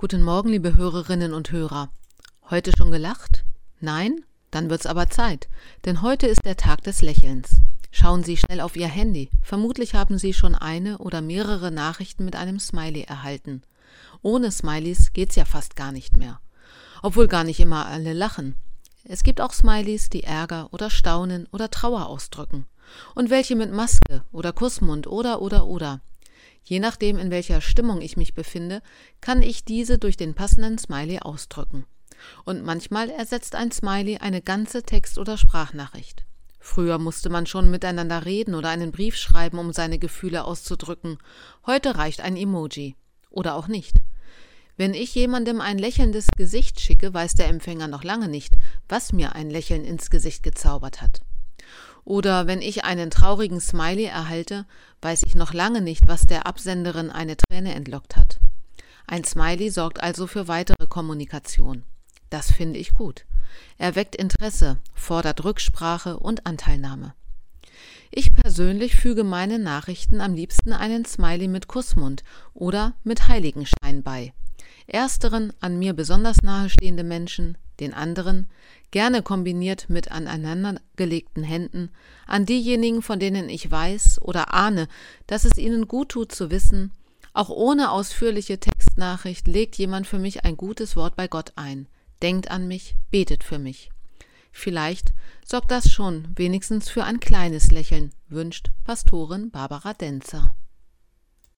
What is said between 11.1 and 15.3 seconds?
mehrere Nachrichten mit einem Smiley erhalten. Ohne Smileys